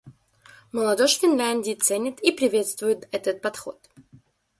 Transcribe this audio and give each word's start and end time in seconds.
Молодежь 0.71 1.19
Финляндии 1.19 1.75
ценит 1.75 2.19
и 2.21 2.31
приветствует 2.31 3.07
этот 3.11 3.39
подход. 3.39 3.87